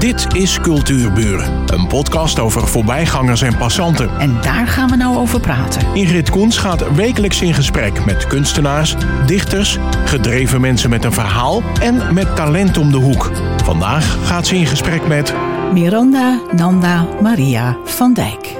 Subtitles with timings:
[0.00, 4.18] Dit is Cultuurburen, een podcast over voorbijgangers en passanten.
[4.18, 5.94] En daar gaan we nou over praten.
[5.94, 8.94] Ingrid Koens gaat wekelijks in gesprek met kunstenaars,
[9.26, 13.30] dichters, gedreven mensen met een verhaal en met talent om de hoek.
[13.64, 15.34] Vandaag gaat ze in gesprek met
[15.72, 18.56] Miranda Nanda Maria van Dijk.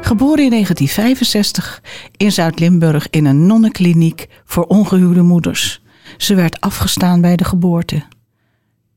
[0.00, 1.82] Geboren in 1965
[2.16, 5.82] in Zuid-Limburg in een nonnenkliniek voor ongehuwde moeders.
[6.16, 8.02] Ze werd afgestaan bij de geboorte.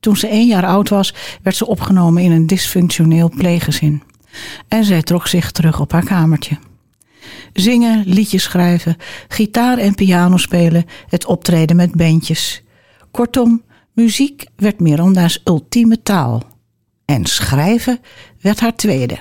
[0.04, 4.04] Toen ze één jaar oud was, werd ze opgenomen in een dysfunctioneel pleeggezin.
[4.68, 6.58] En zij trok zich terug op haar kamertje.
[7.54, 12.64] Zingen, liedjes schrijven, gitaar en piano spelen, het optreden met bandjes.
[13.12, 13.62] Kortom,
[13.94, 16.44] muziek werd Miranda's ultieme taal.
[17.06, 18.00] En schrijven
[18.42, 19.18] werd haar tweede.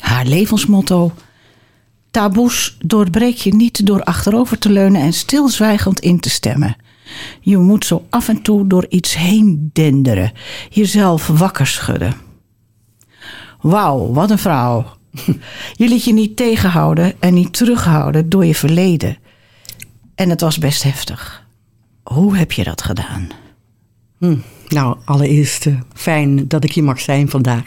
[0.00, 1.12] Haar levensmotto:
[2.10, 6.76] Taboes doorbreek je niet door achterover te leunen en stilzwijgend in te stemmen.
[7.40, 10.32] Je moet zo af en toe door iets heen denderen,
[10.68, 12.14] jezelf wakker schudden.
[13.60, 14.86] Wauw, wat een vrouw.
[15.72, 19.16] Je liet je niet tegenhouden en niet terughouden door je verleden.
[20.14, 21.46] En het was best heftig.
[22.02, 23.28] Hoe heb je dat gedaan?
[24.18, 24.36] Hm,
[24.68, 27.64] nou, allereerst uh, fijn dat ik hier mag zijn vandaag,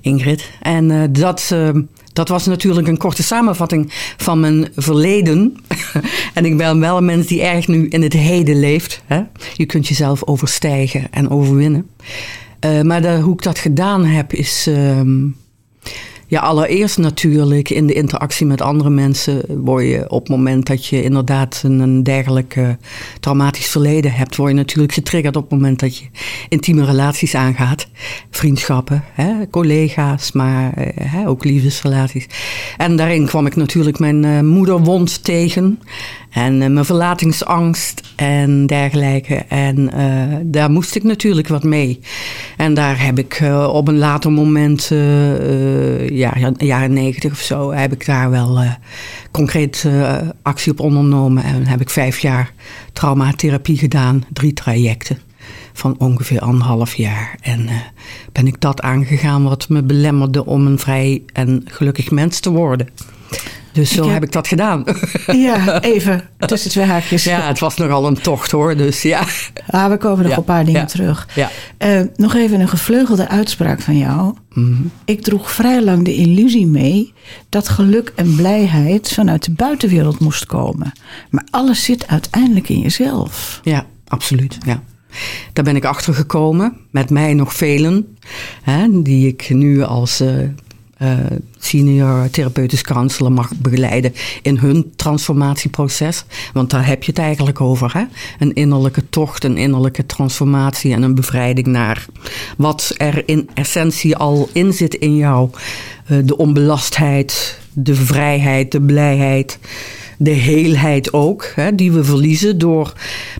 [0.00, 0.50] Ingrid.
[0.60, 1.70] En uh, dat, uh,
[2.16, 5.56] dat was natuurlijk een korte samenvatting van mijn verleden.
[6.34, 9.02] en ik ben wel een mens die erg nu in het heden leeft.
[9.06, 9.22] Hè?
[9.54, 11.90] Je kunt jezelf overstijgen en overwinnen.
[12.82, 14.66] maar de, hoe ik dat gedaan heb is...
[14.66, 15.24] ehm,
[16.26, 20.86] ja, allereerst natuurlijk in de interactie met andere mensen word je op het moment dat
[20.86, 22.58] je inderdaad een, een dergelijk
[23.20, 26.04] traumatisch verleden hebt, word je natuurlijk getriggerd op het moment dat je
[26.48, 27.88] intieme relaties aangaat.
[28.30, 32.26] Vriendschappen, hè, collega's, maar uh, hè, ook liefdesrelaties.
[32.76, 35.78] En daarin kwam ik natuurlijk mijn uh, moederwond tegen.
[36.30, 39.34] En uh, mijn verlatingsangst en dergelijke.
[39.34, 39.90] En
[40.44, 42.00] daar moest ik natuurlijk wat mee.
[42.56, 44.90] En daar heb ik op een later moment,
[46.16, 48.64] ja, jaren negentig of zo, heb ik daar wel
[49.30, 49.88] concreet
[50.42, 51.42] actie op ondernomen.
[51.42, 52.52] En heb ik vijf jaar
[52.92, 55.18] traumatherapie gedaan, drie trajecten
[55.72, 57.36] van ongeveer anderhalf jaar.
[57.40, 57.68] En
[58.32, 62.88] ben ik dat aangegaan wat me belemmerde om een vrij en gelukkig mens te worden.
[63.76, 64.12] Dus zo heb...
[64.12, 64.22] heb...
[64.22, 64.84] ik dat gedaan.
[65.26, 67.24] Ja, even tussen twee haakjes.
[67.24, 69.24] Ja, het was nogal een tocht hoor, dus ja.
[69.66, 71.28] Ah, we komen nog ja, een paar dingen ja, terug.
[71.34, 71.50] Ja.
[71.78, 74.34] Uh, nog even een gevleugelde uitspraak van jou.
[74.52, 74.82] Mhm.
[75.04, 77.12] Ik droeg vrij lang de illusie mee
[77.48, 80.92] dat geluk en blijheid vanuit de buitenwereld moest komen.
[81.30, 83.60] Maar alles zit uiteindelijk in jezelf.
[83.62, 84.58] Ja, absoluut.
[84.66, 84.82] Ja.
[85.52, 86.76] Daar ben ik achter gekomen.
[86.90, 88.16] Met mij nog velen.
[88.62, 90.48] Hè, die ik nu als uh,
[91.02, 91.18] uh,
[91.58, 96.24] senior therapeutisch counselor mag begeleiden in hun transformatieproces.
[96.52, 97.92] Want daar heb je het eigenlijk over.
[97.92, 98.04] Hè?
[98.38, 102.06] Een innerlijke tocht, een innerlijke transformatie en een bevrijding naar
[102.56, 105.50] wat er in essentie al in zit in jou.
[106.10, 109.58] Uh, de onbelastheid, de vrijheid, de blijheid
[110.18, 112.92] de heelheid ook, hè, die we verliezen door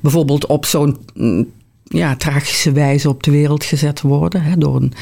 [0.02, 0.96] bijvoorbeeld op zo'n
[1.84, 4.42] ja, tragische wijze op de wereld gezet te worden.
[4.42, 4.92] Hè, door een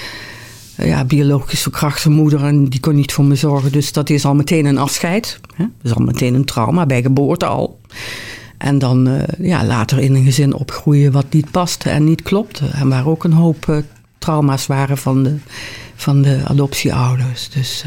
[0.76, 3.72] ja, biologisch verkrachte moeder en die kon niet voor me zorgen.
[3.72, 5.40] Dus dat is al meteen een afscheid.
[5.54, 5.64] Hè?
[5.64, 7.80] Dat is al meteen een trauma, bij geboorte al.
[8.58, 12.66] En dan uh, ja, later in een gezin opgroeien wat niet paste en niet klopte.
[12.66, 13.76] En waar ook een hoop uh,
[14.18, 15.36] trauma's waren van de,
[15.94, 17.48] van de adoptieouders.
[17.48, 17.84] Dus,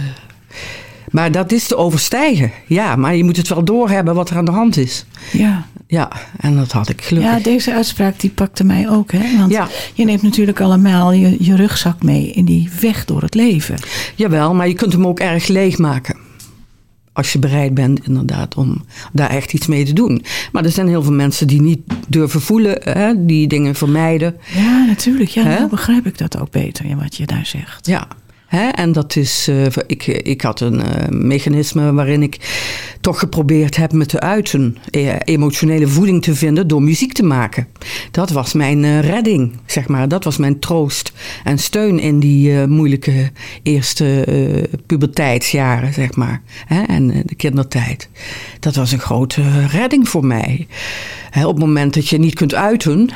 [1.12, 2.52] maar dat is te overstijgen.
[2.68, 5.06] Ja, maar je moet het wel doorhebben wat er aan de hand is.
[5.32, 5.66] Ja.
[5.88, 7.32] Ja, en dat had ik gelukkig.
[7.32, 9.12] Ja, deze uitspraak die pakte mij ook.
[9.12, 9.38] Hè?
[9.38, 9.68] Want ja.
[9.94, 13.76] je neemt natuurlijk allemaal je, je rugzak mee in die weg door het leven.
[14.16, 16.16] Jawel, maar je kunt hem ook erg leeg maken.
[17.14, 20.24] Als je bereid bent inderdaad om daar echt iets mee te doen.
[20.52, 24.36] Maar er zijn heel veel mensen die niet durven voelen, hè, die dingen vermijden.
[24.56, 25.30] Ja, natuurlijk.
[25.30, 27.86] Ja, nou begrijp ik dat ook beter, wat je daar zegt.
[27.86, 28.08] Ja,
[28.50, 32.38] En dat is, uh, ik, ik had een uh, mechanisme waarin ik
[33.02, 37.68] toch geprobeerd heb me te uiten, e emotionele voeding te vinden door muziek te maken.
[38.12, 40.08] Dat was mijn uh, redding, zeg maar.
[40.08, 41.12] Dat was mijn troost
[41.44, 43.32] en steun in die moeilijke
[43.64, 44.26] eerste
[44.86, 46.42] puberteitsjaren, zeg maar.
[46.88, 48.10] En de kindertijd.
[48.60, 50.68] Dat was een grote redding voor mij.
[51.36, 53.10] Op het moment dat je niet kunt uiten,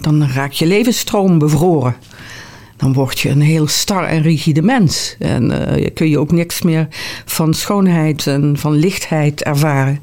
[0.00, 1.96] dan raakt je levensstroom bevroren
[2.80, 5.16] dan word je een heel star en rigide mens.
[5.18, 6.88] En uh, kun je ook niks meer
[7.24, 10.00] van schoonheid en van lichtheid ervaren.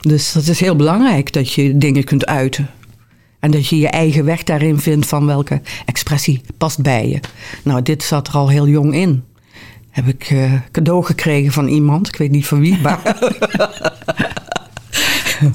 [0.00, 2.70] Dus dat is heel belangrijk dat je dingen kunt uiten.
[3.40, 7.20] En dat je je eigen weg daarin vindt van welke expressie past bij je.
[7.64, 9.24] Nou, dit zat er al heel jong in.
[9.90, 13.00] Heb ik uh, cadeau gekregen van iemand, ik weet niet van wie, maar.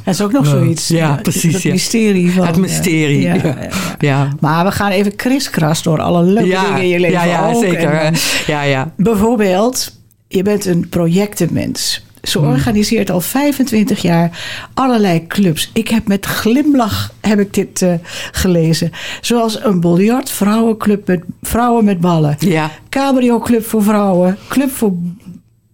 [0.03, 0.87] Dat is ook nog zoiets.
[0.87, 1.71] Ja, precies, Het ja.
[1.71, 2.47] mysterie van...
[2.47, 3.55] Het mysterie, eh, ja.
[3.59, 3.69] ja,
[3.99, 4.29] ja.
[4.39, 7.63] Maar we gaan even kriskras door alle leuke dingen in je leven ja, ja ook.
[7.63, 7.89] zeker.
[7.93, 8.19] En, hè.
[8.47, 8.91] Ja, ja.
[8.95, 9.91] Bijvoorbeeld,
[10.27, 12.05] je bent een projectenmens.
[12.21, 12.47] Ze Hmm.
[12.47, 14.39] organiseert al 25 jaar
[14.73, 15.69] allerlei clubs.
[15.73, 17.93] Ik heb met glimlach heb ik dit eh,
[18.31, 18.91] gelezen.
[19.21, 22.35] Zoals een biljart, vrouwenclub met vrouwen met ballen.
[22.39, 22.71] Ja.
[22.89, 24.37] Cabrio Club voor vrouwen.
[24.47, 24.93] Club voor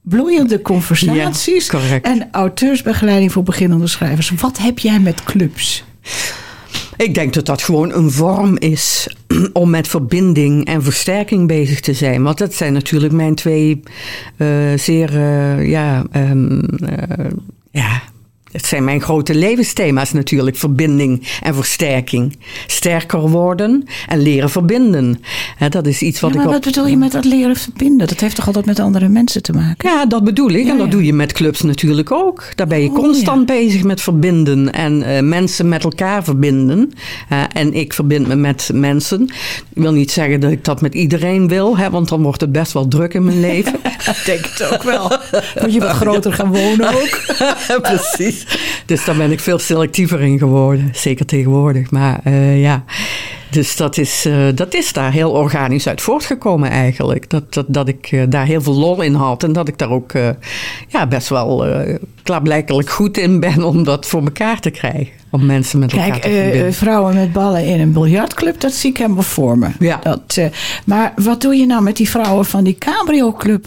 [0.04, 1.66] bloeiende conversaties.
[1.66, 2.06] Ja, correct.
[2.06, 4.30] En auteursbegeleiding voor beginnende schrijvers.
[4.30, 5.84] Wat heb jij met clubs?
[6.98, 9.08] Ik denk dat dat gewoon een vorm is
[9.54, 12.24] om met verbinding en versterking bezig te zijn.
[12.24, 13.84] Want dat zijn natuurlijk mijn twee
[14.38, 17.26] eh, zeer, eh, ja, ehm, eh,
[17.72, 18.02] ja,
[18.54, 20.58] het zijn mijn grote levensthema's natuurlijk.
[20.58, 22.38] Verbinding en versterking.
[22.68, 25.22] Sterker worden en leren verbinden.
[25.70, 28.08] Dat is iets wat Ja, ik maar op- wat bedoel je met dat leren verbinden?
[28.08, 29.90] Dat heeft toch altijd met andere mensen te maken?
[29.90, 30.66] Ja, dat bedoel ik.
[30.66, 30.92] Ja, en dat ja.
[30.92, 32.44] doe je met clubs natuurlijk ook.
[32.56, 36.92] Daar ben je Oh, constant bezig met verbinden en eh, mensen met elkaar verbinden.
[37.54, 39.22] En ik verbind me met mensen.
[39.74, 42.52] Ik wil niet zeggen dat ik dat met iedereen wil, hè, want dan wordt het
[42.52, 43.74] best wel druk in mijn leven.
[43.84, 45.12] Ik denk het ook wel.
[45.62, 47.22] Moet je wat groter gaan wonen ook?
[47.82, 48.43] Precies.
[48.86, 50.90] Dus daar ben ik veel selectiever in geworden.
[50.94, 51.92] Zeker tegenwoordig.
[51.92, 52.84] Maar eh, ja.
[53.54, 57.30] Dus dat is, eh, dat is daar heel organisch uit voortgekomen eigenlijk.
[57.30, 59.44] Dat, dat, dat ik eh, daar heel veel lol in had.
[59.44, 60.30] En dat ik daar ook eh,
[60.88, 61.66] ja, best wel
[62.24, 65.08] klaarblijkelijk goed in ben om dat voor elkaar te krijgen.
[65.30, 66.74] Om mensen met elkaar Kijk, te verbinden.
[66.74, 69.68] vrouwen met ballen in een biljartclub, dat zie ik helemaal voor me.
[69.80, 70.00] Ja.
[70.04, 70.40] Dat,
[70.86, 73.66] maar wat doe je nou met die vrouwen van die cabrio club?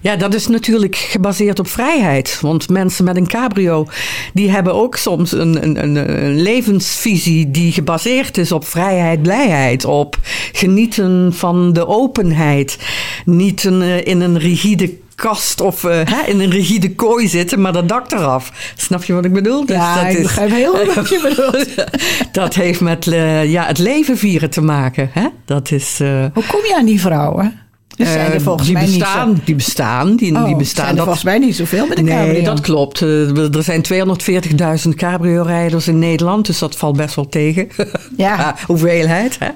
[0.00, 2.38] Ja, dat is natuurlijk gebaseerd op vrijheid.
[2.40, 3.86] Want mensen met een cabrio,
[4.34, 9.84] die hebben ook soms een, een, een, een levensvisie die gebaseerd is op vrijheid, blijheid.
[9.84, 10.18] Op
[10.52, 12.78] genieten van de openheid.
[13.24, 17.72] Niet een, eh, in een rigide kast of eh, in een rigide kooi zitten, maar
[17.72, 18.72] dat dak eraf.
[18.76, 19.66] Snap je wat ik bedoel?
[19.66, 21.68] Dus ja, dat ik is- begrijp heel goed wat je bedoelt.
[22.32, 25.10] dat heeft met eh, ja, het leven vieren te maken.
[25.12, 25.26] Hè?
[25.44, 25.98] Dat is...
[26.34, 27.58] Hoe kom je aan die vrouwen?
[27.96, 29.42] Er zijn er eh, volgens die mij bestaan, niet zo...
[29.44, 30.76] Die bestaan, die, Oh, die bestaan.
[30.84, 32.42] zijn er Dat- volgens mij niet zoveel met de Nee, cabrio.
[32.42, 33.02] dat klopt.
[33.02, 37.68] Eh, Er zijn 240.000 cabrio-rijders in Nederland, dus dat valt best wel tegen.
[38.16, 38.34] Ja.
[38.34, 39.36] Qua hoeveelheid.
[39.38, 39.48] Hè?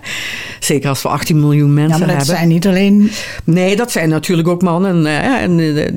[0.61, 2.37] Zeker als we 18 miljoen mensen Ja, maar dat hebben.
[2.37, 3.11] zijn niet alleen...
[3.45, 5.07] Nee, dat zijn natuurlijk ook mannen.
[5.07, 5.93] En, eh, eh,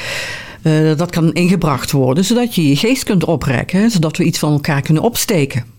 [0.97, 4.81] Dat kan ingebracht worden, zodat je je geest kunt oprekken, zodat we iets van elkaar
[4.81, 5.74] kunnen opsteken.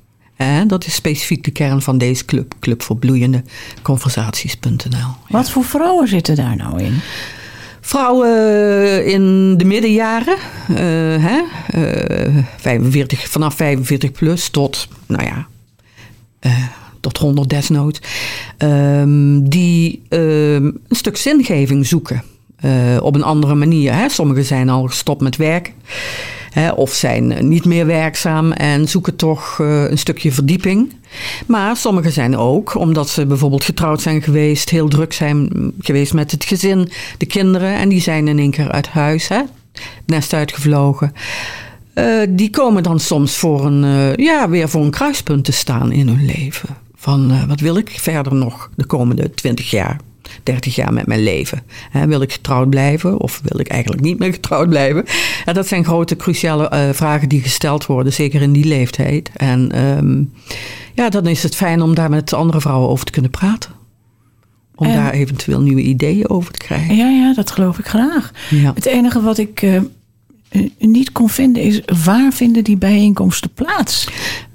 [0.66, 3.42] Dat is specifiek de kern van deze club, Club voor Bloeiende
[3.82, 5.08] Conversaties.nl.
[5.28, 7.00] Wat voor vrouwen zitten daar nou in?
[7.80, 10.36] Vrouwen eh, in de middenjaren,
[10.68, 10.76] eh,
[11.24, 15.46] hè, eh, 45, vanaf 45 plus tot, nou ja,
[16.38, 16.64] eh,
[17.00, 18.00] tot 100 desnoods,
[18.56, 22.22] ehm, die ehm, een stuk zingeving zoeken.
[22.66, 23.94] Eh, op een andere manier.
[23.94, 24.08] Hè.
[24.08, 25.72] Sommigen zijn al gestopt met werk.
[26.50, 30.92] Hè, of zijn niet meer werkzaam en zoeken toch eh, een stukje verdieping.
[31.46, 36.30] Maar sommigen zijn ook, omdat ze bijvoorbeeld getrouwd zijn geweest, heel druk zijn geweest met
[36.30, 37.74] het gezin, de kinderen.
[37.74, 39.40] En die zijn in één keer uit huis, hè,
[40.06, 41.12] nest uitgevlogen.
[41.96, 45.92] Eh, die komen dan soms voor een, eh, ja, weer voor een kruispunt te staan
[45.92, 46.68] in hun leven.
[46.94, 50.00] Van eh, wat wil ik verder nog de komende 20 jaar,
[50.46, 51.62] 30 jaar met mijn leven?
[52.06, 55.04] Wil ik getrouwd blijven of wil ik eigenlijk niet meer getrouwd blijven?
[55.52, 59.30] Dat zijn grote, cruciale eh, vragen die gesteld worden, zeker in die leeftijd.
[59.36, 60.22] En ehm,
[60.94, 63.70] ja, dan is het fijn om daar met andere vrouwen over te kunnen praten.
[64.74, 66.96] Om En- daar eventueel nieuwe ideeën over te krijgen.
[66.96, 68.30] Ja, ja, dat geloof ik graag.
[68.50, 68.72] Ja.
[68.74, 69.82] Het enige wat ik eh, eh,
[70.78, 74.08] niet kon vinden is waar vinden die bijeenkomsten plaats?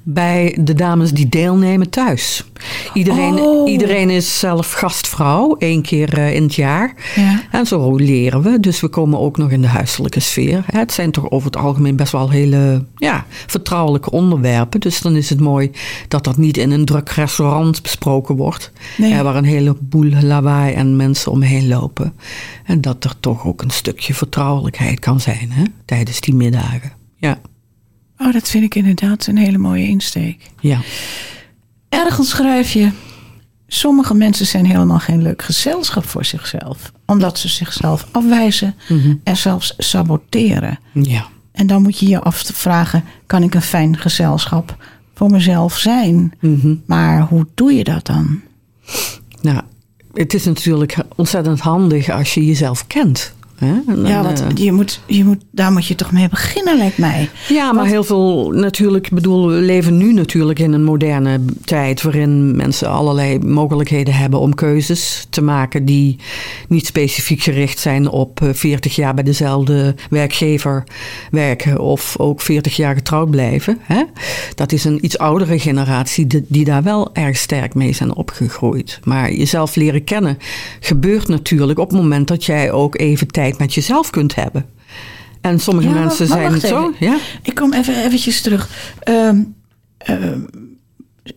[0.03, 2.46] Bij de dames die deelnemen thuis.
[2.93, 3.70] Iedereen, Oh.
[3.70, 6.93] iedereen is zelf gastvrouw, één keer eh, in het jaar.
[7.15, 7.41] Ja.
[7.51, 8.60] En zo leren we.
[8.60, 10.63] Dus we komen ook nog in de huiselijke sfeer.
[10.65, 14.79] Het zijn toch over het algemeen best wel hele ja, vertrouwelijke onderwerpen.
[14.79, 15.72] Dus dan is het mooi
[16.08, 18.72] dat dat niet in een druk restaurant besproken wordt.
[18.98, 19.22] Nee.
[19.22, 22.13] waar een heleboel lawaai en mensen omheen lopen.
[22.65, 26.91] En dat er toch ook een stukje vertrouwelijkheid kan zijn hè, tijdens die middagen.
[27.15, 27.39] Ja,
[28.22, 30.50] Oh, dat vind ik inderdaad een hele mooie insteek.
[30.60, 30.80] ja.
[31.90, 32.90] Ergens schrijf je.
[33.68, 36.92] Sommige mensen zijn helemaal geen leuk gezelschap voor zichzelf.
[37.06, 38.75] Omdat ze zichzelf afwijzen
[39.24, 40.80] en zelfs saboteren.
[40.94, 41.28] ja.
[41.51, 44.75] En dan moet je je afvragen: kan ik een fijn gezelschap
[45.13, 46.34] voor mezelf zijn?
[46.86, 48.42] Maar hoe doe je dat dan?
[49.42, 49.62] Nou,
[50.13, 53.34] het is natuurlijk ontzettend handig als je jezelf kent.
[53.65, 53.74] Hè?
[53.88, 56.98] En, Ja, eh, want je moet, je moet, daar moet je toch mee beginnen, lijkt
[56.98, 57.30] mij.
[57.48, 62.01] ja, maar heel veel natuurlijk, ik bedoel, we leven nu natuurlijk in een moderne tijd
[62.01, 66.15] waarin mensen allerlei mogelijkheden hebben om keuzes te maken die
[66.68, 70.84] niet specifiek gericht zijn op eh, 40 jaar bij dezelfde werkgever
[71.32, 73.77] werken of ook 40 jaar getrouwd blijven.
[73.82, 74.03] Hè?
[74.56, 79.00] Dat is een iets oudere generatie die, die daar wel erg sterk mee zijn opgegroeid.
[79.03, 80.38] Maar jezelf leren kennen
[80.80, 84.65] gebeurt natuurlijk op het moment dat jij ook even tijd met jezelf kunt hebben.
[85.41, 86.93] En sommige Ja, mensen maar zijn wacht zo.
[87.00, 87.17] Ja?
[87.43, 88.70] Ik kom even eventjes terug.
[89.00, 89.38] Ehm,
[89.98, 90.39] ehm,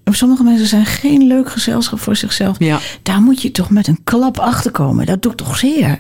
[0.05, 2.57] sommige mensen zijn geen leuk gezelschap voor zichzelf.
[2.59, 2.79] Ja.
[3.03, 5.07] Daar moet je toch met een klap achter komen.
[5.07, 5.99] Dat doet toch zeer?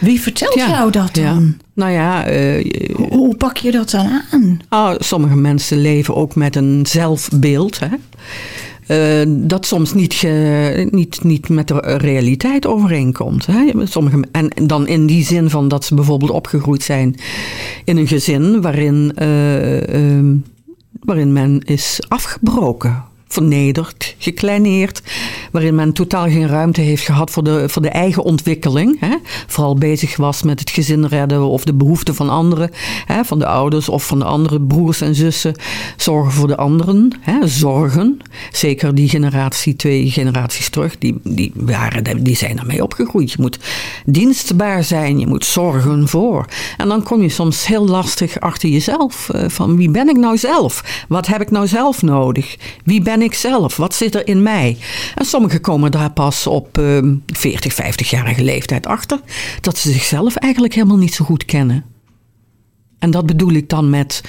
[0.00, 0.68] Wie vertelt Ja.
[0.68, 1.32] jou dat Ja.
[1.32, 1.56] dan?
[1.74, 4.60] Nou ja, eh, Hoe, hoe pak je dat dan aan?
[4.68, 7.78] ah, sommige mensen leven ook met een zelfbeeld.
[7.80, 7.88] Hè?
[8.86, 13.46] Eh, dat soms niet, ge- niet, niet met de realiteit overeenkomt.
[13.46, 13.70] Hè?
[13.86, 17.14] Sommige, en dan in die zin van dat ze bijvoorbeeld opgegroeid zijn
[17.84, 20.34] in een gezin waarin, eh, ehm,
[21.00, 23.04] waarin men is afgebroken.
[23.32, 25.02] Vernederd, gekleineerd,
[25.52, 28.96] waarin men totaal geen ruimte heeft gehad voor de, voor de eigen ontwikkeling.
[29.00, 29.16] Hè?
[29.46, 32.70] Vooral bezig was met het gezin redden of de behoeften van anderen,
[33.06, 33.24] hè?
[33.24, 35.54] van de ouders of van de andere broers en zussen.
[35.96, 37.46] Zorgen voor de anderen, hè?
[37.48, 38.18] zorgen.
[38.52, 43.30] Zeker die generatie, twee generaties terug, die, die, waren, die zijn ermee opgegroeid.
[43.30, 43.58] Je moet
[44.06, 46.46] dienstbaar zijn, je moet zorgen voor.
[46.76, 49.28] En dan kom je soms heel lastig achter jezelf.
[49.28, 51.04] eh, Van wie ben ik nou zelf?
[51.08, 52.56] Wat heb ik nou zelf nodig?
[52.84, 53.76] Wie ben ik zelf?
[53.76, 54.76] Wat zit er in mij?
[55.14, 59.20] En sommigen komen daar pas op eh, 40, 50-jarige leeftijd achter.
[59.60, 61.84] Dat ze zichzelf eigenlijk helemaal niet zo goed kennen.
[62.98, 64.22] En dat bedoel ik dan met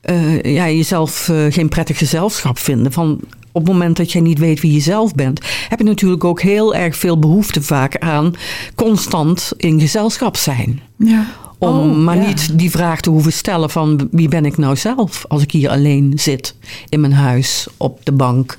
[0.00, 2.92] eh, ja, jezelf eh, geen prettig gezelschap vinden.
[2.92, 3.20] Van
[3.52, 6.40] op het moment dat jij niet weet wie je zelf bent, heb je natuurlijk ook
[6.40, 8.34] heel erg veel behoefte vaak aan
[8.74, 10.80] constant in gezelschap zijn.
[10.96, 11.26] Ja.
[11.60, 12.26] Om Oh, maar ja.
[12.26, 15.70] niet die vraag te hoeven stellen van wie ben ik nou zelf als ik hier
[15.70, 16.54] alleen zit
[16.88, 18.58] in mijn huis op de bank.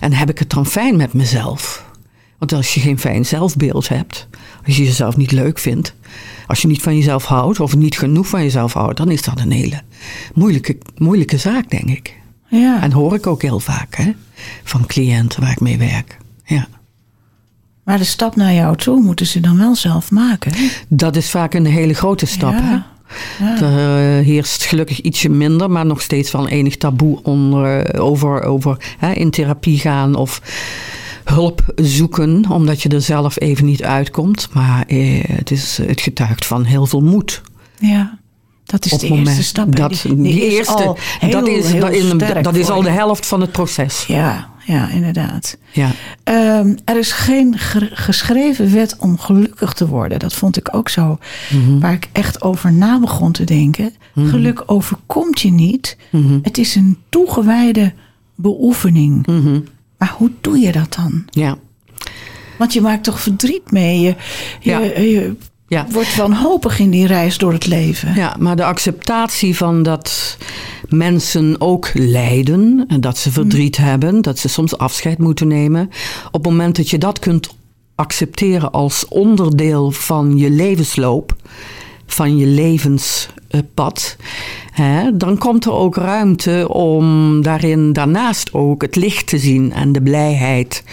[0.00, 1.90] En heb ik het dan fijn met mezelf?
[2.38, 4.28] Want als je geen fijn zelfbeeld hebt,
[4.66, 5.94] als je jezelf niet leuk vindt,
[6.46, 9.40] als je niet van jezelf houdt of niet genoeg van jezelf houdt, dan is dat
[9.40, 9.80] een hele
[10.34, 12.20] moeilijke, moeilijke zaak, denk ik.
[12.48, 12.82] Ja.
[12.82, 14.12] En hoor ik ook heel vaak hè,
[14.64, 16.18] van cliënten waar ik mee werk.
[16.44, 16.68] Ja.
[17.84, 20.52] Maar de stap naar jou toe moeten ze dan wel zelf maken.
[20.54, 20.68] hè?
[20.88, 22.54] Dat is vaak een hele grote stap.
[22.56, 22.76] Hè?
[23.44, 23.60] Ja.
[23.60, 28.42] Er eh, heerst gelukkig ietsje minder, maar nog steeds wel enig taboe onder, eh, over,
[28.42, 30.40] over hè, in therapie gaan of
[31.24, 34.48] hulp zoeken, omdat je er zelf even niet uitkomt.
[34.52, 37.42] Maar eh, het, is, het getuigt van heel veel moed.
[37.78, 38.18] Ja.
[38.64, 39.76] Dat is op de het eerste moment stap.
[39.76, 42.54] Dat, Die- die die is eerste, al heel, dat is, heel dat, is, sterk dat
[42.56, 44.04] is voor al de helft van het proces.
[44.06, 45.56] Ja, ja, inderdaad.
[45.72, 45.90] Ja.
[46.24, 50.18] Ehm, er is geen ge- geschreven wet om gelukkig te worden.
[50.18, 51.18] Dat vond ik ook zo.
[51.50, 51.78] Mhm.
[51.78, 53.92] Waar ik echt over na begon te denken.
[54.14, 55.96] Geluk overkomt je niet.
[56.10, 56.38] Mhm.
[56.42, 57.92] Het is een toegewijde
[58.34, 59.26] beoefening.
[59.26, 59.60] Mhm.
[59.98, 61.24] Maar hoe doe je dat dan?
[61.30, 61.56] ja.
[62.58, 64.00] Want je maakt toch verdriet mee.
[64.00, 64.14] Je,
[64.60, 64.78] je, Ja.
[65.00, 65.86] je, Ja.
[65.90, 68.14] wordt wanhopig in die reis door het leven.
[68.14, 70.36] Ja, maar de acceptatie van dat
[70.92, 75.90] mensen ook lijden en dat ze verdriet hebben, dat ze soms afscheid moeten nemen.
[76.26, 77.54] Op het moment dat je dat kunt
[77.94, 81.36] accepteren als onderdeel van je levensloop,
[82.06, 84.16] van je levenspad,
[84.72, 89.92] hè, dan komt er ook ruimte om daarin daarnaast ook het licht te zien en
[89.92, 90.84] de blijheid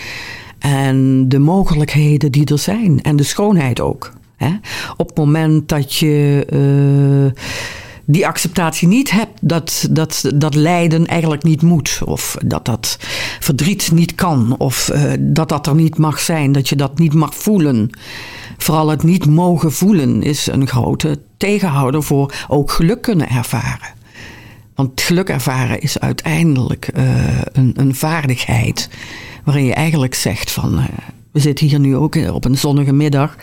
[0.60, 4.14] en de mogelijkheden die er zijn en de schoonheid ook.
[4.36, 4.52] Hè.
[4.98, 7.42] Op het moment dat je uh,
[8.12, 12.98] die acceptatie niet hebt dat, dat dat lijden eigenlijk niet moet, of dat dat
[13.40, 17.14] verdriet niet kan, of uh, dat dat er niet mag zijn, dat je dat niet
[17.14, 17.90] mag voelen.
[18.58, 23.94] Vooral het niet mogen voelen is een grote tegenhouder voor ook geluk kunnen ervaren.
[24.76, 28.90] Want geluk ervaren is uiteindelijk uh, een, een vaardigheid
[29.44, 30.84] waarin je eigenlijk zegt van uh,
[31.32, 33.36] we zitten hier nu ook op een zonnige middag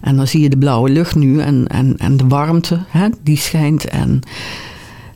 [0.00, 3.36] en dan zie je de blauwe lucht nu en, en, en de warmte hè, die
[3.36, 3.84] schijnt.
[3.84, 4.20] En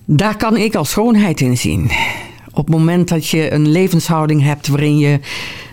[0.04, 1.90] daar kan ik al schoonheid in zien.
[2.50, 5.20] Op het moment dat je een levenshouding hebt waarin je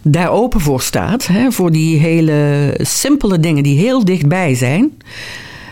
[0.04, 4.92] daar open voor staat, hè, voor die hele simpele dingen die heel dichtbij zijn.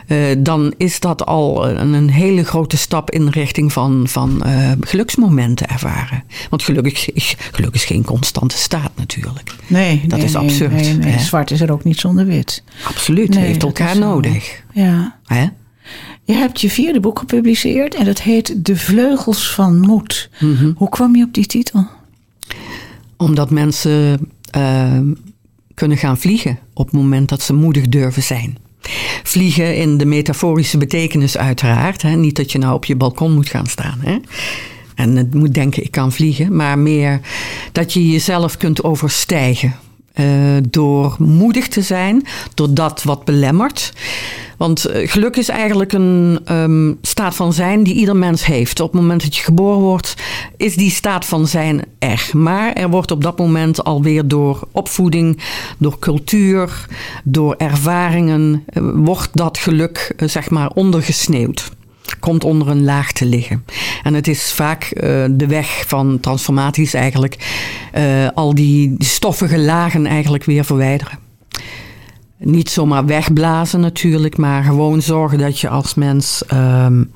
[0.09, 4.71] Uh, dan is dat al een, een, hele grote stap in richting van, van uh,
[4.81, 6.23] geluksmomenten ervaren.
[6.49, 9.55] Want geluk is, geluk is geen constante staat natuurlijk.
[9.67, 10.71] Nee, dat nee, is absurd.
[10.71, 11.11] Nee, nee.
[11.11, 11.19] hè?
[11.19, 12.63] Zwart is er ook niet zonder wit.
[12.83, 13.99] Absoluut, heeft elkaar zo.
[13.99, 14.63] nodig.
[14.73, 15.15] Ja.
[15.25, 15.47] Hè?
[16.23, 20.29] Je hebt je vierde boek gepubliceerd en dat heet De Vleugels van Moed.
[20.39, 20.71] Mhm.
[20.75, 21.87] Hoe kwam je op die titel?
[23.17, 24.99] Omdat mensen uh,
[25.73, 28.57] kunnen gaan vliegen op het moment dat ze moedig durven zijn.
[29.23, 32.01] Vliegen in de metaforische betekenis uiteraard.
[32.01, 32.15] Hè?
[32.15, 33.99] Niet dat je nou op je balkon moet gaan staan.
[33.99, 34.17] Hè?
[34.95, 36.55] En het moet denken, ik kan vliegen.
[36.55, 37.19] Maar meer
[37.71, 39.75] dat je jezelf kunt overstijgen.
[40.19, 40.25] Uh,
[40.69, 43.93] door moedig te zijn, door dat wat belemmert.
[44.57, 48.79] Want uh, geluk is eigenlijk een um, staat van zijn die ieder mens heeft.
[48.79, 50.13] Op het moment dat je geboren wordt,
[50.57, 52.29] is die staat van zijn er.
[52.33, 55.39] Maar er wordt op dat moment alweer door opvoeding,
[55.77, 56.85] door cultuur,
[57.23, 61.71] door ervaringen, uh, wordt dat geluk zeg maar ondergesneeuwd
[62.19, 63.65] komt onder een laag te liggen.
[64.03, 67.37] En het is vaak uh, de weg van transformaties eigenlijk
[67.97, 71.19] uh, al die, stoffige lagen eigenlijk weer verwijderen.
[72.37, 77.11] Niet zomaar wegblazen natuurlijk, maar gewoon zorgen dat je als mens um,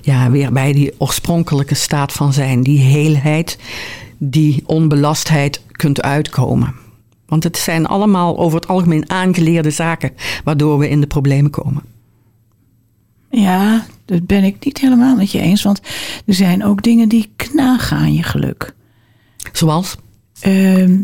[0.00, 3.58] ja, weer bij die oorspronkelijke staat van zijn, die heelheid,
[4.18, 6.74] die onbelastheid kunt uitkomen.
[7.26, 10.10] Want het zijn allemaal over het algemeen aangeleerde zaken
[10.44, 11.82] waardoor we in de problemen komen.
[13.34, 15.62] Ja, dat ben ik niet helemaal met je eens.
[15.62, 15.80] Want
[16.26, 18.74] er zijn ook dingen die knagen aan je geluk.
[19.52, 19.96] Zoals?
[20.46, 20.98] Uh,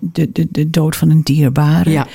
[0.00, 1.90] de, de, de dood van een dierbare.
[1.90, 2.06] Ja.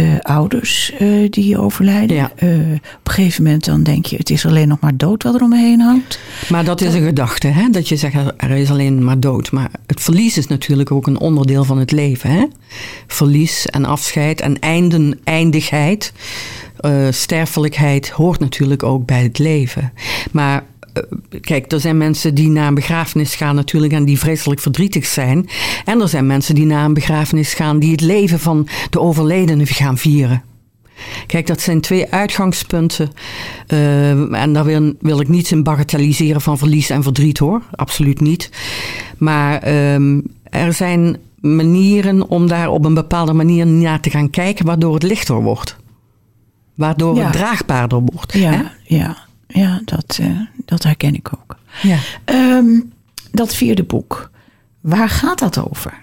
[0.00, 2.16] Uh, ouders uh, die overlijden.
[2.16, 2.30] Ja.
[2.34, 4.16] op een gegeven moment dan denk je...
[4.16, 6.20] het is alleen nog maar dood wat er om me heen hangt.
[6.48, 7.70] Maar dat is een gedachte, hè?
[7.70, 9.52] dat je zegt er is alleen maar dood.
[9.52, 12.30] Maar het verlies is natuurlijk ook een onderdeel van het leven.
[12.30, 12.44] Hè?
[13.06, 16.12] Verlies en afscheid en einden, eindigheid...
[17.10, 19.92] Sterfelijkheid hoort natuurlijk ook bij het leven.
[20.32, 20.64] Maar
[21.40, 25.48] kijk, er zijn mensen die naar een begrafenis gaan natuurlijk en die vreselijk verdrietig zijn.
[25.84, 29.66] En er zijn mensen die naar een begrafenis gaan die het leven van de overledene
[29.66, 30.42] gaan vieren.
[31.26, 33.10] Kijk, dat zijn twee uitgangspunten.
[33.68, 37.62] Uh, en daar wil, wil, ik niets in bagatelliseren van verlies en verdriet hoor.
[37.70, 38.50] Absoluut niet.
[39.18, 39.62] Maar
[40.42, 45.02] er zijn manieren om daar op een bepaalde manier naar te gaan kijken, waardoor het
[45.02, 45.76] lichter wordt
[46.78, 47.22] waardoor Ja.
[47.22, 48.32] het draagbaarder wordt.
[48.32, 48.62] Ja, hè?
[48.96, 49.16] ja,
[49.48, 51.56] ja dat, eh, dat herken ik ook.
[51.82, 51.98] Ja.
[52.24, 52.80] Ehm,
[53.32, 54.30] dat vierde boek,
[54.80, 55.98] waar gaat dat over?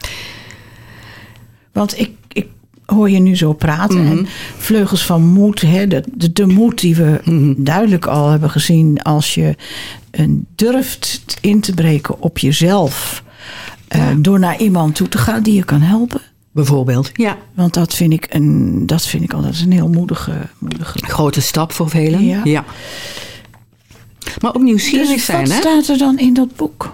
[1.72, 2.48] Want ik, ik
[2.86, 4.04] hoor je nu zo praten.
[4.04, 4.18] Mhm.
[4.18, 4.28] En
[4.58, 7.54] vleugels van moed, hè, de, de, de moed die we Mhm.
[7.64, 9.56] duidelijk al hebben gezien als je
[10.12, 13.24] een durft in te breken op jezelf.
[13.88, 16.22] eh, door naar iemand toe te gaan die je kan helpen.
[16.52, 17.10] Bijvoorbeeld.
[17.14, 17.38] Ja.
[17.54, 21.72] Want dat vind ik, een, dat vind ik altijd een heel moedige, moedige Grote stap
[21.72, 22.44] voor velen.
[22.44, 22.66] Ja.
[24.42, 25.60] Maar ook nieuwsgierig Dus zijn, wat hè?
[25.60, 26.94] staat er dan in dat boek?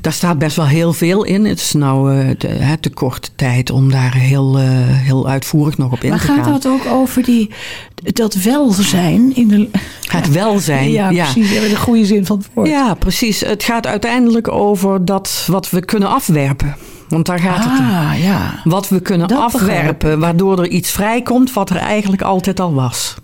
[0.00, 1.44] Daar staat best wel heel veel in.
[1.44, 5.78] Het is nou uh, te, hè, te korte tijd om daar heel, uh, heel uitvoerig
[5.78, 6.52] nog op in Maar te gaat gaan.
[6.52, 7.50] dat ook over die,
[7.94, 9.68] dat welzijn in de.
[10.06, 10.90] Het welzijn.
[10.90, 11.24] Ja, ja.
[11.32, 11.52] precies.
[11.52, 12.68] Ja, de goede zin van het woord.
[12.68, 13.40] Ja, precies.
[13.40, 16.76] Het gaat uiteindelijk over dat wat we kunnen afwerpen.
[17.08, 17.86] Want daar gaat het om.
[17.86, 18.60] ah, ja.
[18.64, 22.74] Wat we kunnen Dat begrijp afwerpen, waardoor er iets vrijkomt wat er eigenlijk altijd al
[22.74, 23.14] was.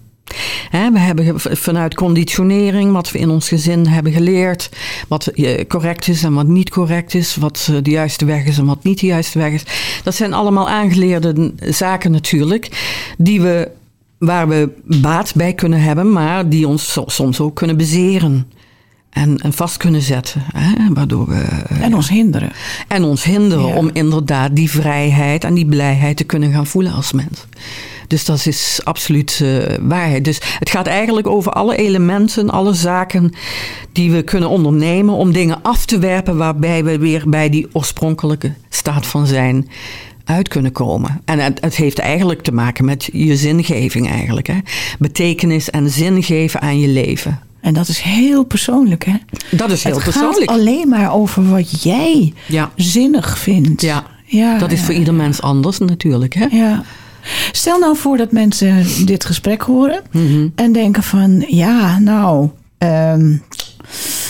[0.70, 4.70] We hebben vanuit conditionering, wat we in ons gezin hebben geleerd,
[5.08, 8.58] wat eh, correct is en wat niet correct is, wat eh, de juiste weg is
[8.58, 9.64] en wat niet de juiste weg is.
[10.04, 12.68] Dat zijn allemaal aangeleerde zaken natuurlijk,
[13.18, 13.70] die we
[14.18, 18.50] waar we baat bij kunnen hebben, maar die ons so- soms ook kunnen bezeren.
[19.10, 20.42] En, en vast kunnen zetten.
[20.54, 20.92] Hè?
[20.94, 21.34] Waardoor we,
[21.68, 22.52] eh, En ons hinderen.
[22.88, 23.74] en ons hinderen Ja.
[23.76, 27.46] om inderdaad die vrijheid en die blijheid te kunnen gaan voelen als mens.
[28.10, 30.24] Dus dat is absoluut eh, waarheid.
[30.24, 33.32] Dus het gaat eigenlijk over alle elementen, alle zaken
[33.92, 38.52] die we kunnen ondernemen om dingen af te werpen waarbij we weer bij die oorspronkelijke
[38.68, 39.68] staat van zijn
[40.24, 41.20] uit kunnen komen.
[41.24, 44.46] En het, het heeft eigenlijk te maken met je zingeving eigenlijk.
[44.46, 44.58] Hè?
[44.98, 47.40] Betekenis en zin geven aan je leven.
[47.60, 49.14] En dat is heel persoonlijk, hè?
[49.50, 50.50] Dat is heel het persoonlijk.
[50.50, 52.70] gaat alleen maar over wat jij Ja.
[52.76, 53.82] zinnig vindt.
[53.82, 56.34] Ja, ja dat is ja, voor ieder mens anders natuurlijk.
[56.34, 56.44] Hè?
[56.50, 56.82] Ja.
[57.52, 60.48] Stel nou voor dat mensen dit gesprek horen Mhm.
[60.54, 63.36] en denken van ja, nou, ehm,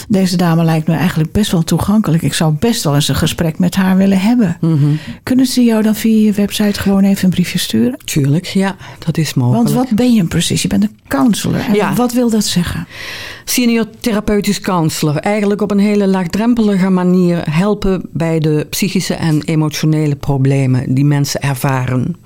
[0.09, 2.22] deze dame lijkt me eigenlijk best wel toegankelijk.
[2.22, 4.56] Ik zou best wel eens een gesprek met haar willen hebben.
[4.61, 4.76] Mhm.
[5.22, 7.98] Kunnen ze jou dan via je website gewoon even een briefje sturen?
[8.04, 9.68] Tuurlijk, ja, dat is mogelijk.
[9.68, 10.62] Want wat ben je precies?
[10.62, 11.61] Je bent een counselor.
[11.61, 11.94] En Ja.
[11.94, 12.87] wat wil dat zeggen?
[13.44, 15.16] Senior therapeutisch counselor.
[15.16, 21.40] Eigenlijk op een hele laagdrempelige manier helpen bij de psychische en emotionele problemen die mensen
[21.40, 22.16] ervaren.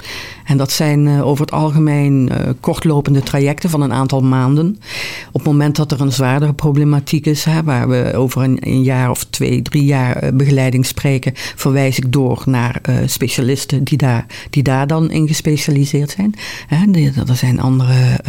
[0.45, 4.79] En dat zijn eh, over het algemeen eh, kortlopende trajecten van een aantal maanden.
[5.27, 8.83] Op het moment dat er een zwaardere problematiek is, hè, waar we over een, een
[8.83, 14.27] jaar of twee, drie jaar eh, begeleiding spreken, verwijs ik door naar specialisten die daar,
[14.51, 16.35] die daar dan in gespecialiseerd zijn.
[16.67, 18.21] Hè, die- er zijn andere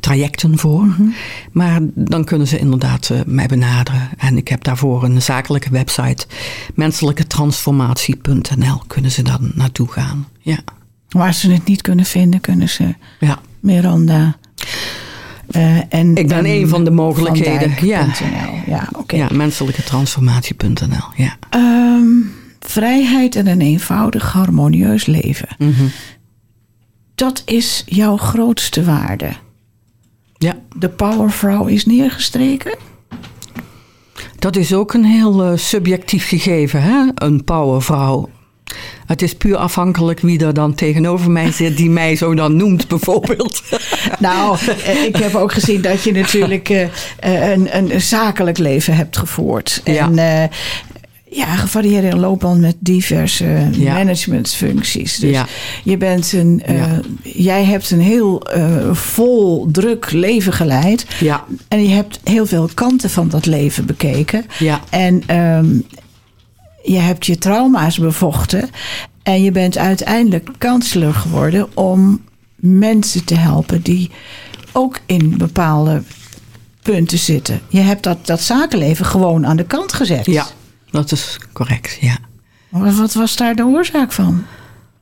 [0.00, 0.86] trajecten voor.
[1.52, 4.08] Maar dan kunnen ze inderdaad mij benaderen.
[4.18, 6.26] En ik heb daarvoor een zakelijke website.
[6.74, 10.26] Menselijketransformatie.nl kunnen ze dan naartoe gaan.
[10.40, 10.58] Ja.
[11.14, 13.38] Waar ze het niet kunnen vinden, kunnen ze ja.
[13.60, 14.36] Miranda.
[15.50, 18.06] eh, en, Ik ben en een van de mogelijkheden, Van ja.
[18.66, 19.16] Ja oké.
[19.16, 21.04] ja, menselijketransformatie.nl.
[21.16, 21.36] Ja.
[21.50, 22.06] Ehm,
[22.60, 25.48] vrijheid en een eenvoudig, harmonieus leven.
[25.58, 25.84] Mhm.
[27.14, 29.32] Dat is jouw grootste waarde.
[30.38, 30.56] ja.
[30.76, 32.76] De powervrouw is neergestreken.
[34.38, 37.02] Dat is ook een heel eh, subjectief gegeven, hè?
[37.14, 38.28] een powervrouw.
[39.06, 42.88] Het is puur afhankelijk wie er dan tegenover mij zit, die mij zo dan noemt,
[42.94, 43.62] bijvoorbeeld.
[44.18, 46.82] Nou, eh, ik heb ook gezien dat je natuurlijk eh,
[47.18, 49.80] eh, een, een zakelijk leven hebt gevoerd.
[49.84, 50.10] Ja.
[50.16, 50.50] En
[51.30, 53.92] ja, gevarieerde loopband met diverse Ja.
[53.94, 55.16] managementfuncties.
[55.16, 55.46] Dus Ja.
[55.84, 57.00] je bent een, Ja.
[57.22, 58.42] jij hebt een heel
[58.92, 61.06] vol, druk leven geleid.
[61.20, 64.44] Ja, En je hebt heel veel kanten van dat leven bekeken.
[64.58, 65.66] ja, En ehm,
[66.84, 68.70] je hebt je trauma's bevochten.
[69.22, 74.10] En je bent uiteindelijk counselor geworden om mensen te helpen die
[74.72, 76.02] ook in bepaalde
[76.82, 77.60] punten zitten.
[77.68, 80.26] Je hebt dat, dat zakenleven gewoon aan de kant gezet.
[80.26, 80.46] ja,
[80.90, 82.18] dat is correct, ja.
[82.68, 84.44] Wat was daar de oorzaak van?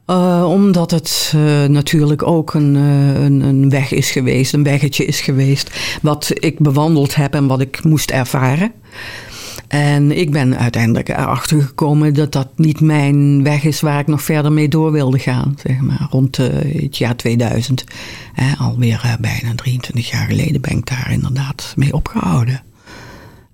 [0.06, 5.04] Eh, omdat het eh, natuurlijk ook een, eh, een, een weg is geweest, een weggetje
[5.04, 5.70] is geweest.
[6.02, 8.72] Wat ik bewandeld heb en wat ik moest ervaren.
[9.72, 14.22] En ik ben uiteindelijk erachter gekomen dat dat niet mijn weg is waar ik nog
[14.22, 15.54] verder mee door wilde gaan.
[15.62, 16.06] Zeg maar.
[16.10, 17.84] Rond eh, het jaar 2000.
[18.34, 22.62] Eh, alweer eh, bijna 23 jaar geleden ben ik daar inderdaad mee opgehouden.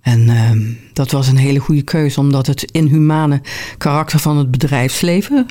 [0.01, 0.61] En ehm,
[0.93, 3.41] dat was een hele goede keuze, omdat het inhumane
[3.77, 5.47] karakter van het bedrijfsleven,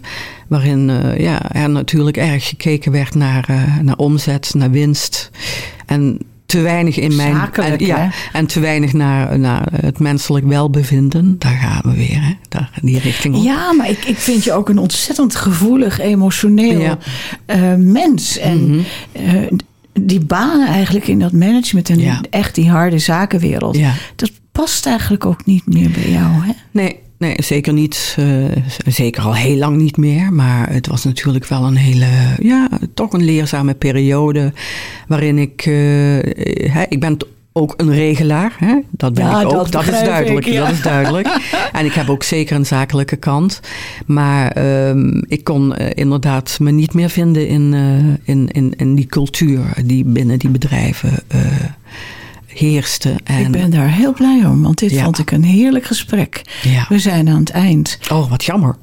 [0.47, 3.45] waarin eh, ja, er natuurlijk erg gekeken werd naar,
[3.81, 5.31] naar omzet, naar winst.
[5.85, 7.33] En te weinig in mijn.
[7.35, 8.37] Zakelijk, en, ja, hè?
[8.39, 11.35] en te weinig naar, naar het menselijk welbevinden.
[11.39, 12.33] Daar gaan we weer, hè?
[12.49, 13.43] Daar, die richting op.
[13.43, 16.97] Ja, maar ik, ik vind je ook een ontzettend gevoelig, emotioneel Ja.
[17.45, 18.37] eh, mens.
[18.37, 19.31] En eh,
[19.93, 22.21] die banen eigenlijk in dat management en Ja.
[22.29, 23.77] echt die harde zakenwereld.
[23.77, 23.93] Ja.
[24.15, 26.27] Dat past eigenlijk ook niet meer bij jou.
[26.45, 26.51] Hè?
[26.71, 28.15] Nee, nee, zeker niet.
[28.19, 28.25] eh,
[28.85, 30.33] zeker al heel lang niet meer.
[30.33, 32.07] Maar het was natuurlijk wel een hele,
[32.41, 34.53] ja, toch een leerzame periode.
[35.07, 36.17] Waarin ik, eh,
[36.89, 37.17] ik ben
[37.53, 38.55] ook een regelaar.
[38.59, 38.75] Hè?
[38.89, 39.51] Dat ben Ja, ik ook.
[39.53, 40.45] dat Dat, is duidelijk.
[40.45, 40.63] ik, ja.
[40.65, 41.27] Dat is duidelijk.
[41.73, 43.59] en ik heb ook zeker een zakelijke kant.
[44.05, 47.73] Maar ehm, ik kon eh, inderdaad me niet meer vinden in,
[48.23, 51.11] in, in, in die cultuur die binnen die bedrijven
[52.57, 53.15] heerste.
[53.23, 55.03] En, Ik ben daar heel blij om, want dit Ja.
[55.03, 56.41] vond ik een heerlijk gesprek.
[56.63, 56.85] Ja.
[56.89, 57.97] We zijn aan het eind.
[58.11, 58.75] Oh, wat jammer.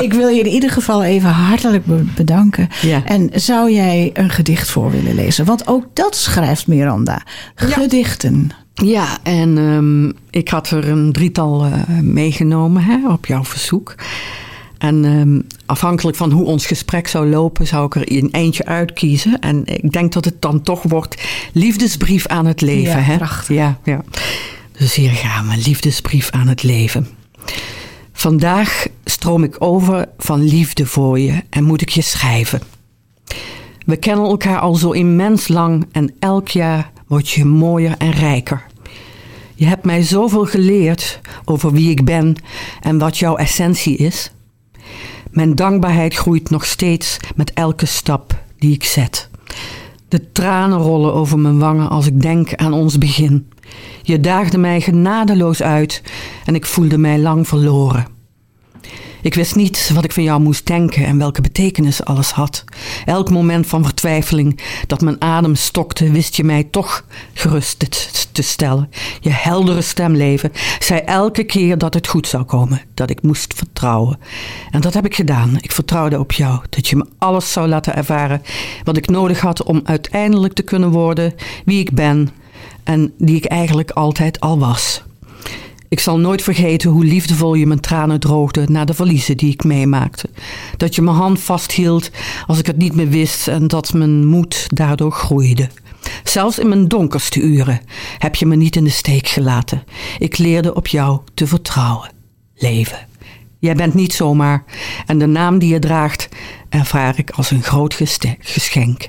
[0.00, 2.68] ik wil je in ieder geval even hartelijk be- bedanken.
[2.82, 3.04] Ja.
[3.04, 5.44] En zou jij een gedicht voor willen lezen?
[5.44, 7.22] Want ook dat schrijft Miranda.
[7.54, 8.50] Gedichten.
[8.74, 13.94] Ja, en ehm, ik had er een drietal eh, meegenomen hè, op jouw verzoek.
[14.82, 19.38] En ehm, afhankelijk van hoe ons gesprek zou lopen, zou ik er een eentje uitkiezen.
[19.38, 22.98] En ik denk dat het dan toch wordt liefdesbrief aan het leven.
[22.98, 23.16] Ja, hè?
[23.16, 23.56] prachtig.
[23.56, 24.04] Ja, ja.
[24.78, 27.06] Dus hier gaan we, liefdesbrief aan het leven.
[28.12, 32.60] Vandaag stroom ik over van liefde voor je en moet ik je schrijven.
[33.86, 38.66] We kennen elkaar al zo immens lang en elk jaar word je mooier en rijker.
[39.54, 42.36] Je hebt mij zoveel geleerd over wie ik ben
[42.80, 44.30] en wat jouw essentie is.
[45.32, 49.28] Mijn dankbaarheid groeit nog steeds met elke stap die ik zet.
[50.08, 53.48] De tranen rollen over mijn wangen als ik denk aan ons begin.
[54.02, 56.02] Je daagde mij genadeloos uit
[56.44, 58.06] en ik voelde mij lang verloren.
[59.22, 62.64] Ik wist niet wat ik van jou moest denken en welke betekenis alles had.
[63.04, 67.78] Elk moment van vertwijfeling dat mijn adem stokte, wist je mij toch gerust
[68.32, 68.90] te stellen.
[69.20, 74.18] Je heldere stemleven zei elke keer dat het goed zou komen, dat ik moest vertrouwen.
[74.70, 75.58] En dat heb ik gedaan.
[75.60, 78.42] Ik vertrouwde op jou, dat je me alles zou laten ervaren
[78.84, 82.30] wat ik nodig had om uiteindelijk te kunnen worden wie ik ben
[82.84, 85.02] en die ik eigenlijk altijd al was.
[85.92, 89.64] Ik zal nooit vergeten hoe liefdevol je mijn tranen droogde na de verliezen die ik
[89.64, 90.28] meemaakte.
[90.76, 92.10] Dat je mijn hand vasthield
[92.46, 95.68] als ik het niet meer wist en dat mijn moed daardoor groeide.
[96.24, 97.80] Zelfs in mijn donkerste uren
[98.18, 99.84] heb je me niet in de steek gelaten.
[100.18, 102.10] Ik leerde op jou te vertrouwen.
[102.54, 103.06] Leven.
[103.58, 104.64] Jij bent niet zomaar
[105.06, 106.28] en de naam die je draagt
[106.68, 107.94] ervaar ik als een groot
[108.38, 109.08] geschenk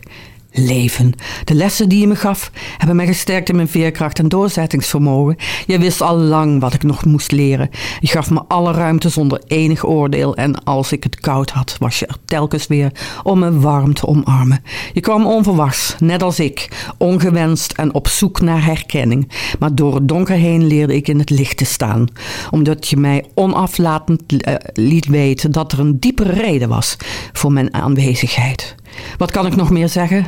[0.54, 1.14] leven.
[1.44, 5.36] De lessen die je me gaf hebben mij gesterkt in mijn veerkracht en doorzettingsvermogen.
[5.66, 7.70] Je wist al lang wat ik nog moest leren.
[8.00, 12.00] Je gaf me alle ruimte zonder enig oordeel en als ik het koud had, was
[12.00, 12.92] je er telkens weer
[13.24, 14.64] om me warm te omarmen.
[14.94, 19.30] Je kwam onverwachts, net als ik, ongewenst en op zoek naar herkenning.
[19.60, 22.08] Maar door het donker heen leerde ik in het licht te staan,
[22.52, 26.98] omdat je mij onaflatend eh, liet weten dat er een diepere reden was
[27.34, 28.76] voor mijn aanwezigheid.
[29.18, 30.26] Wat kan ik nog meer zeggen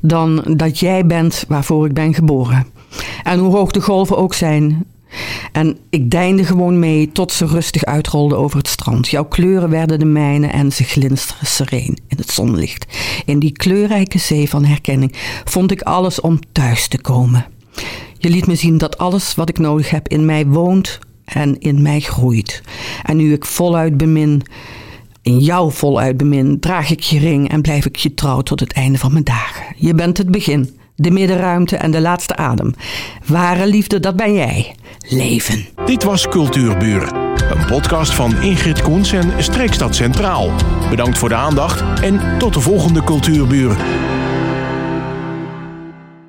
[0.00, 2.66] dan dat jij bent waarvoor ik ben geboren?
[3.22, 4.84] En hoe hoog de golven ook zijn.
[5.52, 9.08] En ik deinde gewoon mee tot ze rustig uitrolden over het strand.
[9.08, 12.86] Jouw kleuren werden de mijne en ze glinsteren sereen in het zonlicht.
[13.24, 15.12] In die kleurrijke zee van herkenning
[15.44, 17.46] vond ik alles om thuis te komen.
[18.18, 21.82] Je liet me zien dat alles wat ik nodig heb in mij woont en in
[21.82, 22.62] mij groeit.
[23.02, 24.42] En nu ik voluit bemin,
[25.24, 28.72] in jou voluit bemin, draag ik je ring en blijf ik je trouw tot het
[28.72, 29.64] einde van mijn dagen.
[29.76, 32.74] Je bent het begin, de middenruimte en de laatste adem.
[33.26, 34.74] Ware liefde, dat ben jij.
[35.08, 35.66] Leven.
[35.86, 37.12] Dit was Cultuurbuur.
[37.50, 40.50] Een podcast van Ingrid Koens en Streekstad Centraal.
[40.90, 43.76] Bedankt voor de aandacht en tot de volgende Cultuurbuur.